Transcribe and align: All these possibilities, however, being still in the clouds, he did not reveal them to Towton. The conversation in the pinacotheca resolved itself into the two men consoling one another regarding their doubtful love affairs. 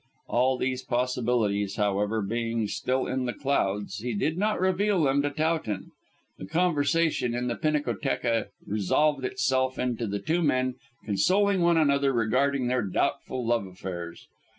All 0.27 0.57
these 0.57 0.81
possibilities, 0.81 1.75
however, 1.75 2.23
being 2.23 2.67
still 2.67 3.05
in 3.05 3.25
the 3.27 3.33
clouds, 3.33 3.99
he 3.99 4.15
did 4.15 4.35
not 4.35 4.59
reveal 4.59 5.03
them 5.03 5.21
to 5.21 5.29
Towton. 5.29 5.91
The 6.39 6.47
conversation 6.47 7.35
in 7.35 7.47
the 7.47 7.55
pinacotheca 7.55 8.47
resolved 8.65 9.23
itself 9.23 9.77
into 9.77 10.07
the 10.07 10.17
two 10.17 10.41
men 10.41 10.73
consoling 11.05 11.61
one 11.61 11.77
another 11.77 12.13
regarding 12.13 12.65
their 12.65 12.81
doubtful 12.81 13.45
love 13.45 13.67
affairs. 13.67 14.27